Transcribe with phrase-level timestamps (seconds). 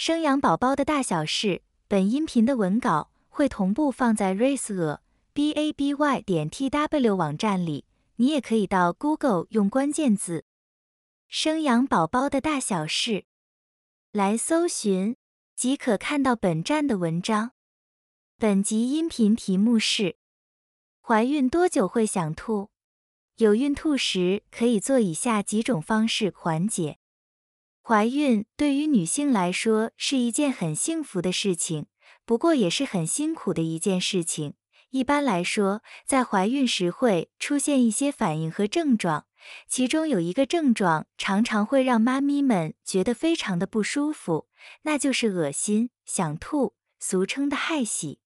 [0.00, 5.00] 生养宝宝的大小事，本音频的文稿会同步放在 raise a
[5.34, 10.44] baby 点 t w 网站里，你也可以到 Google 用关键字
[11.26, 13.24] “生养宝宝的大小事”
[14.14, 15.16] 来搜寻，
[15.56, 17.50] 即可看到本站的文章。
[18.38, 20.16] 本集音频题目是：
[21.00, 22.70] 怀孕多久会想吐？
[23.38, 27.00] 有孕吐时可以做以下几种方式缓解。
[27.88, 31.86] 怀孕对于女性来说是一件很幸福的事情，
[32.26, 34.52] 不过也是很辛苦的一件事情。
[34.90, 39.24] 一般来说，在怀孕时会出现一些反应和症状，
[39.66, 44.48] 其中有一个症状常常会让妈咪们觉得非常的不舒服，
[44.82, 48.18] 那就是恶心、想吐，俗称的害喜。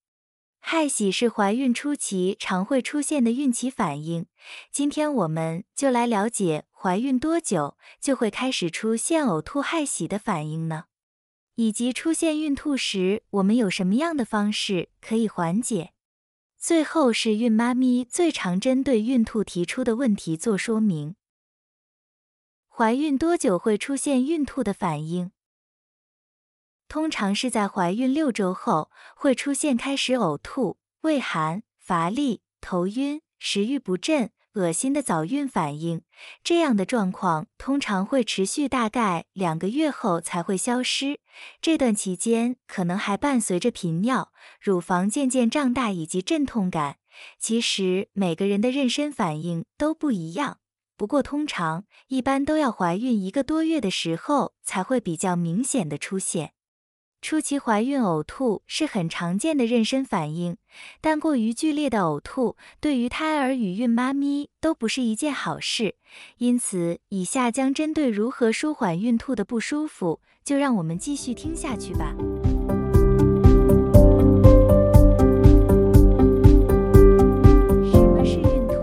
[0.64, 4.26] 害喜是怀孕初期常会出现的孕期反应。
[4.72, 10.86] 今天我们就来了解怀孕多久就会开始出现呕吐、害喜的反应呢？
[11.54, 15.92] 以及出现孕吐时，我们有什么样的方式可以缓解？
[16.58, 21.14] 最后是孕妈咪最常针对孕吐提出的问题做说明。
[22.68, 25.30] 怀孕多久会出现孕吐的反应？
[26.88, 36.02] 通常是在怀孕六周后会出现开始呕吐、畏寒、乏力、头晕、食欲不振、恶心的早孕反应。
[36.44, 41.20] 这样的状况通常会持续大概两个月后才会消失。
[41.60, 46.96] 这段期间可能还伴随着频尿、乳房渐渐胀大以及阵痛感。
[47.38, 50.58] 其实每个人的妊娠反应都不一样，
[50.96, 56.52] 不过通常一般都要怀孕一个多月的时候才会比较明显的出现。
[57.22, 60.56] 初期怀孕呕吐是很常见的妊娠反应，
[61.00, 65.94] 但过于剧烈的呕吐对于胎儿与孕妈咪都不是一件好事。
[66.38, 72.12] 因此，以下将针对如何舒缓孕吐的不舒服，就让我们继续听下去吧。
[77.92, 78.74] 什么是孕吐？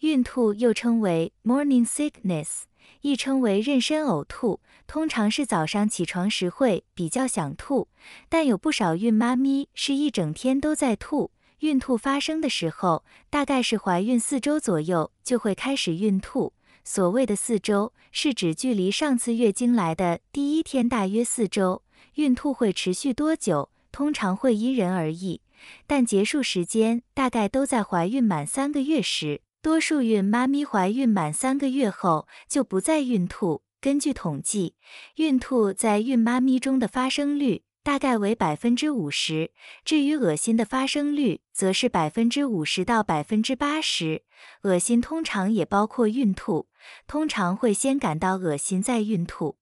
[0.00, 2.62] 孕吐又称为 morning sickness，
[3.00, 4.60] 亦称为妊娠呕吐。
[4.86, 7.88] 通常是早上起床时会比较想吐，
[8.28, 11.30] 但有不少孕妈咪是一整天都在吐。
[11.60, 16.52] 孕吐发生的时候，大概是怀孕四周左右就会开始孕吐。
[16.84, 21.82] 所谓的四周，是指距离上次月经来的第一天大约四周。
[22.14, 25.42] 孕吐会持续多久，通常会因人而异，
[25.86, 29.42] 但结束时间大概都在怀孕满三个月时。
[29.60, 33.62] 多数孕妈咪怀孕满三个月后就不再孕吐。
[33.80, 34.74] 根据统计，
[35.16, 39.52] 孕吐在孕妈咪中的发生率大概为百分之五十，
[39.84, 44.24] 至于恶心的发生率则是百分之五十到百分之八十。
[44.62, 46.68] 恶心通常也包括孕吐，
[47.06, 49.58] 通常会先感到恶心再孕吐。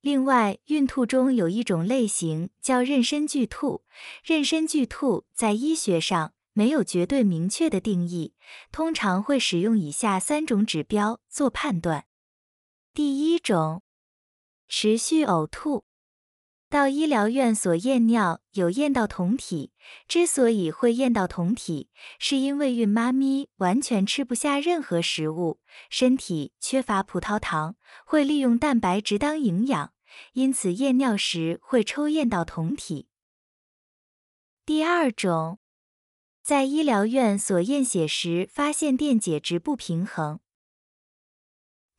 [0.00, 3.82] 另外，孕吐中有一种类型叫妊娠剧吐，
[4.24, 8.32] 妊娠剧吐在医学上没有绝对明确的定义，
[8.72, 12.06] 通常会使用以下三种指标做判断。
[12.94, 13.82] 第一种，
[14.66, 15.84] 持续呕吐，
[16.70, 19.74] 到医疗院所验尿有验到酮体。
[20.08, 29.92] 之所以会验到酮体，是因为孕妈咪完全吃不下任何食物，身体缺乏葡萄糖，会利用蛋白质当营养，
[30.32, 33.08] 因此验尿时会抽验到酮体。
[34.64, 35.58] 第二种，
[36.46, 40.38] 在医疗院所验血时发现电解质不平衡。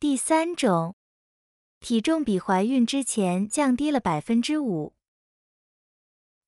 [0.00, 0.96] 第三种，
[1.80, 4.94] 体重比怀孕之前降低了百分之五，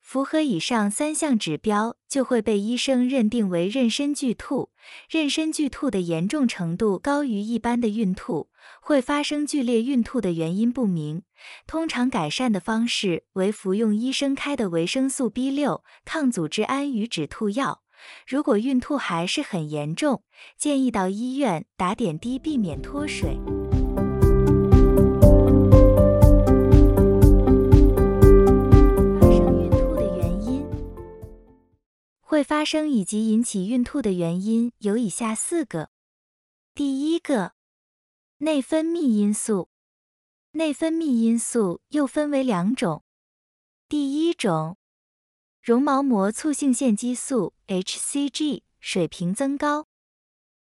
[0.00, 4.70] 符合以上三项指标就会被医生认定为妊娠剧吐。
[5.10, 8.48] 妊娠剧吐的严重程度高于一般的孕吐，
[8.80, 11.24] 会发生剧烈孕吐的原因不明。
[11.66, 17.82] 通常改善的方式为服用医生开的维生素 B 六、抗组织胺与止吐药。
[18.26, 20.22] 如果孕吐还是很严重，
[20.56, 23.38] 建议到医院打点滴，避免脱水。
[29.20, 30.66] 发生孕吐的原因，
[32.20, 35.90] 会发生以及引起孕吐的原因有以下四个。
[36.74, 37.52] 第一个，
[38.38, 39.68] 内分泌因素。
[40.52, 43.04] 内分泌因素又分为两种，
[43.88, 44.76] 第一种。
[45.62, 49.86] 绒毛膜促性腺激素 （hCG） 水平增高。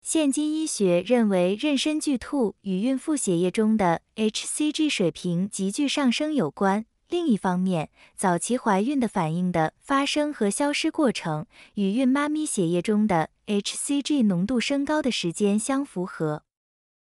[0.04, 6.86] 现今医学认为，妊娠剧吐与孕妇血液中的 hCG 水平急剧上升有关。
[7.10, 16.44] 另一方面，早期怀孕的反应的发生和消失过程与孕妈咪血液中的 hCG 浓度升高的时间相符合。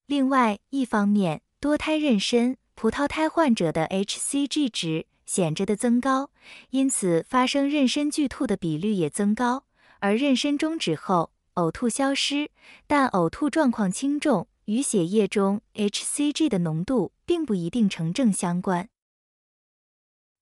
[0.07, 2.55] 另外一方面，多胎妊娠。
[2.73, 6.31] 葡萄胎患者的 hCG 值显着的增高，
[6.69, 9.65] 因此发生妊娠剧吐的比率也增高。
[9.99, 12.49] 而妊娠终止后，呕吐消失，
[12.87, 18.89] 但呕吐状况轻重与血液中 hCG 的浓度并不一定成正相关。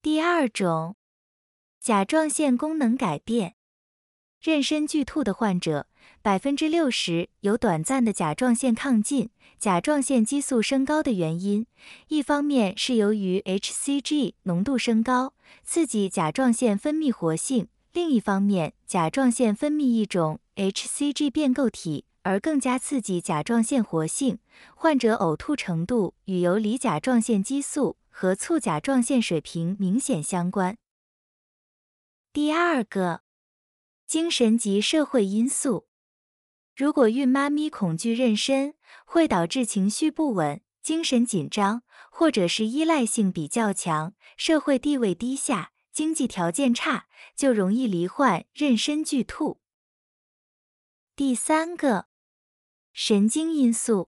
[0.01, 0.95] 第二种，
[1.80, 3.56] 甲状腺功能改变。
[4.42, 5.88] 妊娠剧吐的患者，
[6.21, 9.31] 百分之六十有短暂的甲状腺亢进。
[9.57, 11.65] 甲状腺激素升高的原因，
[12.09, 15.33] 一方面是由于 hCG 浓度升高，
[15.63, 24.39] 刺激甲状腺分泌活性；另一方面，甲状腺分泌一种 hCG 变构体，而更加刺激甲状腺活性。
[24.75, 30.77] 患者呕吐程度与游离甲状腺激素和促甲状腺水平明显相关。
[32.31, 33.21] 第二个。
[34.07, 35.87] 精神及社会因素，
[36.73, 38.75] 如果孕妈咪恐惧妊娠，
[39.05, 49.59] 会导致情绪不稳、精神紧张，或者是依赖性比较强、社会地位低下、经济条件差，就容易罹患妊娠剧吐。
[51.15, 52.05] 第三个，
[52.94, 54.07] 神经因素，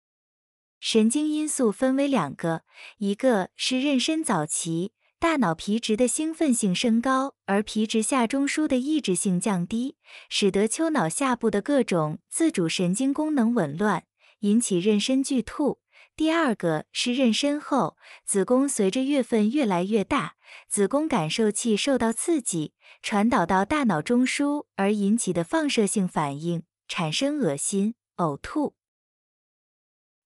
[0.81, 2.64] 神经因素分为两个，
[2.96, 4.94] 一个是妊娠早期。
[5.19, 9.98] 大脑皮质的兴奋性升高，而皮质下中枢的抑制性降低，
[10.31, 14.06] 使得丘脑下部的各种自主神经功能紊乱，
[14.38, 15.81] 引起妊娠剧吐。
[16.16, 20.36] 第二个是妊娠后，子宫随着月份越来越大，
[20.68, 28.74] 子宫感受器受到刺激，传导到大脑中枢而引起的放射性反应，产生恶心、呕吐。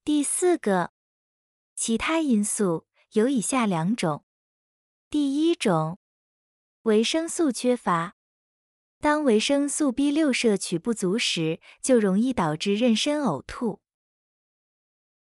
[0.04, 0.92] 第四个，
[1.74, 4.24] 其他因素有以下两种。
[5.10, 5.98] 第一种，
[6.82, 8.16] 维生素缺乏。
[9.00, 13.80] 当维生素 B 六摄取不足时，就容易导致妊娠呕吐。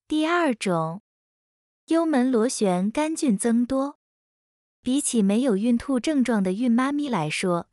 [0.08, 1.04] 第二种，
[1.86, 3.99] 幽门螺旋杆菌增多。
[4.82, 7.68] 比起没有孕吐症状的孕妈咪来说，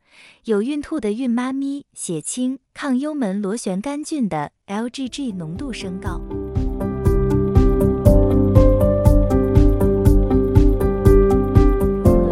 [0.45, 6.21] 有孕吐的孕妈咪血清抗幽门螺旋杆菌的 LGG 浓度升高。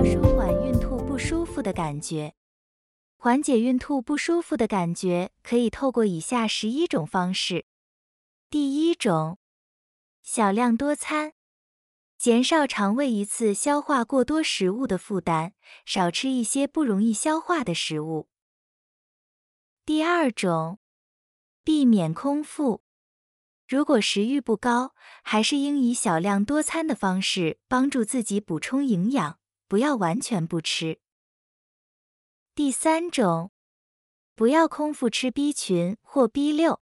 [0.04, 2.34] 舒缓孕吐不舒服的感觉，
[3.16, 7.64] 缓解孕吐不舒服的感觉，可以透过以下十一种方式。
[8.50, 9.38] 第一种，
[10.24, 11.34] 小量多餐，
[12.24, 15.52] 减少肠胃一次消化过多食物的负担，
[15.84, 18.30] 少吃一些不容易消化的食物。
[19.84, 20.78] 第二种，
[21.62, 22.82] 避免空腹，
[23.68, 29.38] 如果食欲不高，还是应以小量多餐的方式帮助自己补充营养，
[29.68, 31.00] 不要完全不吃。
[32.54, 33.52] 第三种，
[34.34, 36.80] 不要空腹吃 B 群或 B 六，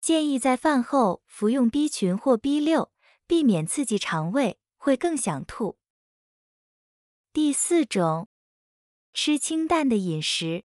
[0.00, 2.90] 建议在饭后服用 B 群或 B 六，
[3.28, 5.78] 避免刺激肠胃，会更想吐。
[7.32, 8.28] 第四种，
[9.12, 10.64] 吃清淡的饮食，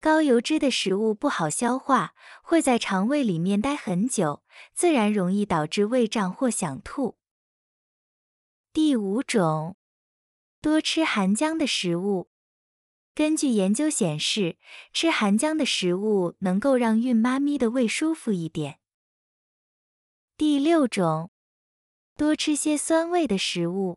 [0.00, 4.42] 高油脂的食物不好消化，会在肠胃里面待很久，
[4.74, 7.16] 自然容易导致胃胀或想吐。
[8.72, 9.76] 第五种，
[10.60, 12.28] 多吃含浆的食物。
[13.14, 14.58] 根据研究显示，
[14.92, 18.80] 吃含浆的食物能够让孕妈咪的胃舒服一点。
[20.36, 21.30] 第六种，
[22.18, 23.96] 多吃些酸味的食物。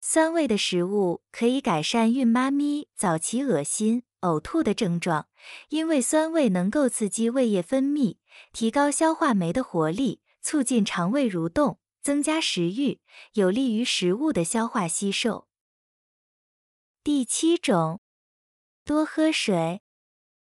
[0.00, 5.28] 酸味的食物可以改善孕妈咪早期恶心、呕吐的症状，
[5.68, 8.16] 因为酸味能够刺激胃液分泌，
[8.54, 13.00] 提高消化酶的活力，促进肠胃蠕动，增加食欲，
[13.34, 15.46] 有利于食物的消化吸收。
[17.04, 18.00] 第七种。
[18.86, 19.82] 多喝水，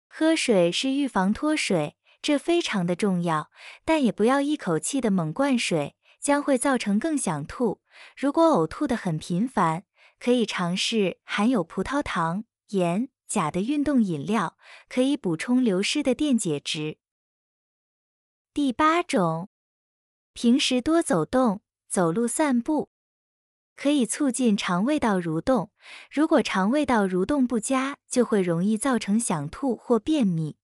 [0.07, 3.51] 喝水是预防脱水，这非常的重要。
[3.83, 7.81] 但也不要一口气的猛灌水，将会造成更想吐。
[8.15, 9.85] 如果呕吐的很频繁，
[10.19, 14.57] 可以尝试含有葡萄糖、盐、钾的运动饮料，
[14.87, 16.97] 可以补充流失的电解质。
[18.53, 19.49] 第八种，
[20.33, 22.89] 平时多走动，走路散步。
[23.75, 25.71] 可以促进肠胃道蠕动，
[26.11, 30.57] 如果肠胃道蠕动不佳，就会容易造成想吐或便秘。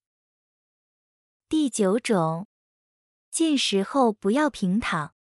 [1.47, 2.47] 第九种，
[3.31, 5.14] 进食后不要平躺，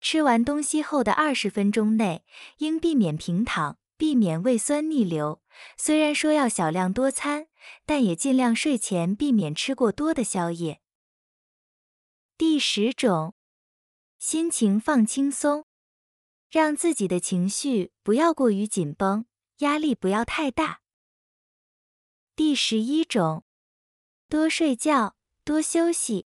[0.00, 2.24] 吃完东西后的二十分钟内
[2.58, 5.42] 应避免平躺，避免胃酸逆流。
[5.76, 7.48] 虽然说要小量多餐，
[7.84, 10.80] 但也尽量睡前避免吃过多的宵夜。
[12.36, 13.34] 第十种，
[14.18, 15.64] 心情放轻松。
[16.48, 19.26] 让自己的情绪不要过于紧绷，
[19.58, 20.80] 压力不要太大。
[22.36, 23.44] 第十一种，
[24.28, 26.26] 多睡觉，多休息。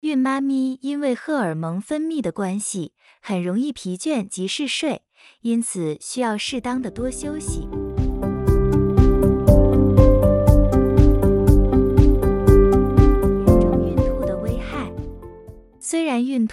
[0.00, 5.02] 孕妈咪因为荷尔蒙分泌的关系，很容易疲倦及嗜睡，
[5.40, 7.68] 因此需要适当的多休息。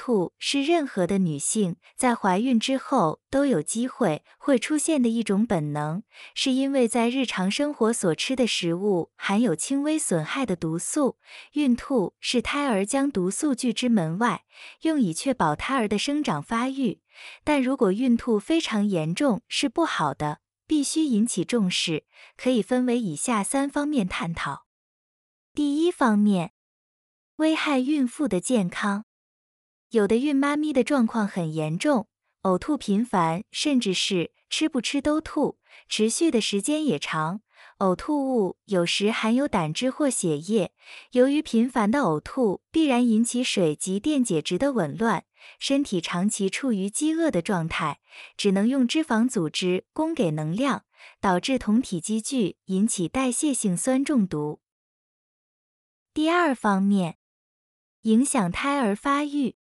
[0.06, 6.04] 吐是任何的女性在怀孕之后都有机会会出现的一种本能，
[6.36, 11.18] 是因为在日常生活所吃的食物含有轻微损害的毒素。
[11.54, 14.44] 孕吐是胎儿将毒素拒之门外，
[14.82, 17.02] 用以确保胎儿的生长发育。
[17.44, 22.06] 但如果孕吐非常严重，是不好的，必须引起重视。
[22.38, 24.68] 可以分为以下三方面探讨。
[25.56, 26.52] 第一方面，
[27.38, 29.06] 危害孕妇的健康。
[29.89, 32.08] 有的孕妈咪的状况很严重，
[32.42, 37.42] 呕吐频繁，甚至是吃不吃都吐，持续的时间也长。
[37.80, 40.72] 呕吐物有时含有胆汁或血液。
[41.12, 45.25] 由于频繁的呕吐，必然引起水及电解质的紊乱，
[45.60, 48.00] 身体长期处于饥饿的状态，
[48.38, 50.86] 只能用脂肪组织供给能量，
[51.20, 54.62] 导致酮体积聚，引起代谢性酸中毒。
[56.13, 57.18] 第二方面，
[58.04, 59.56] 影响胎儿发育。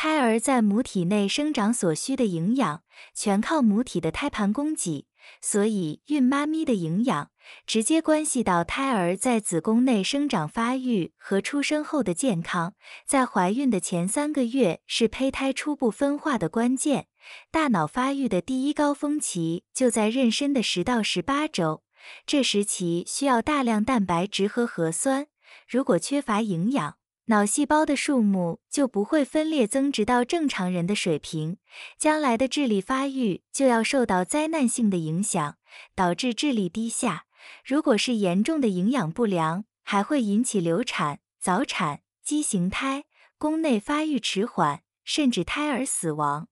[0.00, 5.08] 胎儿在母体内生长所需的营养，全靠母体的胎盘供给，
[5.42, 7.32] 所以孕妈咪的营养
[7.66, 12.74] 直接关系到胎儿在子宫内生长发育和出生后的健康。
[13.04, 17.08] 在怀孕的前三个月是胚胎初步分化的关键，
[17.50, 21.82] 大脑发育的第一高峰期就在妊娠的十到十八周，
[22.24, 25.26] 这时期需要大量蛋白质和核酸，
[25.68, 26.97] 如果缺乏营养。
[27.30, 31.58] 脑细胞的数目就不会分裂增殖到正常人的水平，
[31.98, 35.58] 将来的智力发育就要受到灾难性的影响，
[35.94, 37.26] 导致智力低下。
[37.66, 43.04] 如果是严重的营养不良，还会引起流产、早产、畸形胎、
[43.36, 46.48] 宫内发育迟缓，甚至胎儿死亡。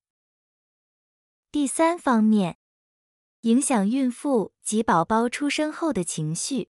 [1.51, 2.59] 第三方面，
[3.41, 6.69] 影响孕妇及宝宝出生后的情绪。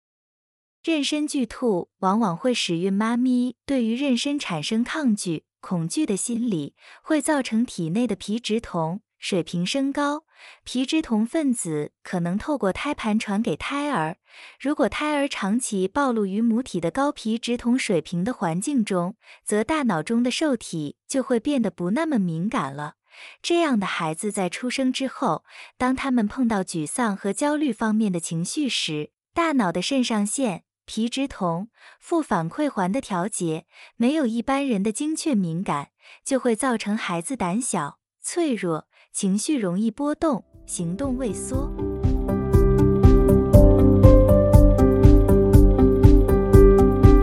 [0.85, 10.25] 妊娠剧吐往往会使孕妈咪对于妊娠产生抗拒、恐惧的心理，会造成体内的皮质酮水平升高。
[10.63, 14.19] 皮质酮分子可能透过胎盘传给胎儿。
[14.61, 22.97] 如果胎儿长期暴露于母体的高皮质酮水平的环境中，则大脑中的受体就会变得不那么敏感了。
[23.41, 25.45] 这样的孩子在出生之后，
[25.79, 30.65] 当他们碰到沮丧和焦虑方面的情绪时，大脑的肾上腺。
[30.87, 33.65] 皮质酮负反馈环的调节
[33.97, 35.89] 没有一般人的精确敏感，
[36.23, 41.73] 就会造成孩子胆小、脆弱，情绪容易波动，行动畏缩。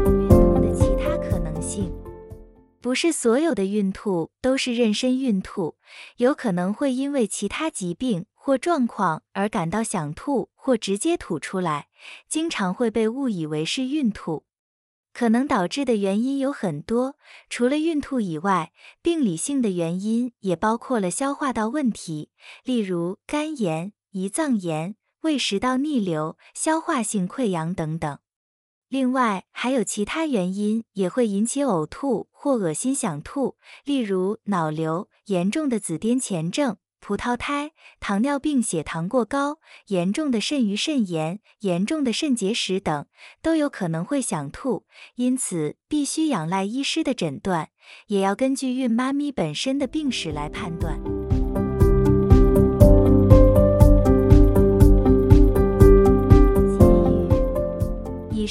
[0.02, 1.94] 孕吐的其他可能性，
[2.82, 5.76] 不是所有的孕吐都是妊娠孕吐，
[6.18, 8.26] 有可能会因为其他疾病。
[8.44, 11.90] 或状况而感到想吐或直接吐出来，
[12.28, 14.46] 经常会被误以为是孕吐。
[15.14, 17.18] 可能导致的原因有很多，
[17.52, 18.72] 除了孕吐以外，
[19.04, 22.32] 病理性的原因也包括了消化道问题，
[22.64, 28.18] 例如肝炎、胰脏炎、胃食道逆流、消化性溃疡等等。
[28.88, 36.78] 另外，还有其他原因也会引起呕吐或恶心想吐，例如脑瘤、严重的紫癜前症。
[37.02, 43.08] 葡萄胎、糖尿病、血糖过高、严重的肾盂肾炎、严重的肾结石等，
[43.42, 47.70] 都有可能会想吐，因此必须仰赖医师的诊断，
[48.08, 51.02] 也要根据孕妈咪本身的病史来判断。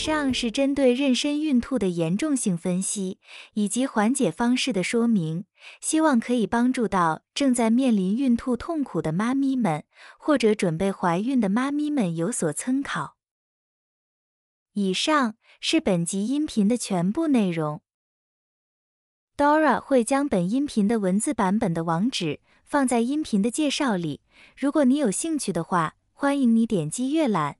[0.00, 3.19] 上是针对妊娠孕吐的严重性分析
[3.52, 5.45] 以及缓解方式的说明，
[5.83, 9.85] 希望可以帮助到正在面临孕吐痛苦的妈咪们，
[10.19, 13.19] 或者准备怀孕的妈咪们有所参考。
[14.73, 17.83] 以上是本集音频的全部内容。
[19.37, 24.23] Dora 会将本音频的文字版本的网址放在音频的介绍里，
[24.57, 27.60] 如果你有兴趣的话，欢迎你点击阅览。